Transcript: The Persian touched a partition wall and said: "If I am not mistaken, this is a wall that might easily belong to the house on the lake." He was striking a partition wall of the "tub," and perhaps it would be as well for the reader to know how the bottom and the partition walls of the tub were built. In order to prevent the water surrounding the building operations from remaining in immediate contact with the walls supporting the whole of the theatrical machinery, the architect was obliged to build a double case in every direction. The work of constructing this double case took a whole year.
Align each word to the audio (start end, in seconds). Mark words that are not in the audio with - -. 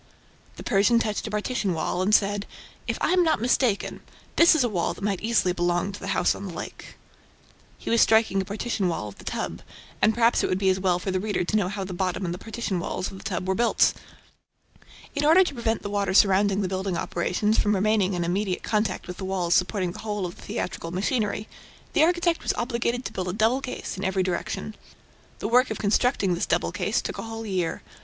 The 0.55 0.63
Persian 0.63 0.97
touched 0.97 1.27
a 1.27 1.29
partition 1.29 1.75
wall 1.75 2.01
and 2.01 2.09
said: 2.15 2.47
"If 2.87 2.97
I 3.01 3.11
am 3.11 3.21
not 3.23 3.39
mistaken, 3.39 3.99
this 4.35 4.55
is 4.55 4.63
a 4.63 4.67
wall 4.69 4.95
that 4.95 5.03
might 5.03 5.21
easily 5.21 5.53
belong 5.53 5.91
to 5.91 5.99
the 5.99 6.07
house 6.17 6.33
on 6.33 6.47
the 6.47 6.53
lake." 6.53 6.95
He 7.77 7.91
was 7.91 8.01
striking 8.01 8.41
a 8.41 8.45
partition 8.45 8.87
wall 8.87 9.09
of 9.09 9.19
the 9.19 9.23
"tub," 9.23 9.61
and 10.01 10.15
perhaps 10.15 10.43
it 10.43 10.49
would 10.49 10.57
be 10.57 10.69
as 10.71 10.79
well 10.79 10.97
for 10.97 11.11
the 11.11 11.19
reader 11.19 11.43
to 11.43 11.55
know 11.55 11.69
how 11.69 11.83
the 11.83 11.93
bottom 11.93 12.25
and 12.25 12.33
the 12.33 12.39
partition 12.39 12.79
walls 12.79 13.11
of 13.11 13.19
the 13.19 13.23
tub 13.23 13.47
were 13.47 13.53
built. 13.53 13.93
In 15.13 15.23
order 15.23 15.43
to 15.43 15.53
prevent 15.53 15.83
the 15.83 15.87
water 15.91 16.15
surrounding 16.15 16.61
the 16.63 16.67
building 16.67 16.97
operations 16.97 17.59
from 17.59 17.75
remaining 17.75 18.15
in 18.15 18.23
immediate 18.23 18.63
contact 18.63 19.05
with 19.05 19.17
the 19.17 19.25
walls 19.25 19.53
supporting 19.53 19.91
the 19.91 19.99
whole 19.99 20.25
of 20.25 20.35
the 20.35 20.41
theatrical 20.41 20.89
machinery, 20.89 21.47
the 21.93 22.01
architect 22.03 22.41
was 22.41 22.55
obliged 22.57 23.05
to 23.05 23.13
build 23.13 23.27
a 23.27 23.33
double 23.33 23.61
case 23.61 23.97
in 23.97 24.03
every 24.03 24.23
direction. 24.23 24.73
The 25.37 25.47
work 25.47 25.69
of 25.69 25.77
constructing 25.77 26.33
this 26.33 26.47
double 26.47 26.71
case 26.71 27.03
took 27.03 27.19
a 27.19 27.21
whole 27.21 27.45
year. 27.45 27.83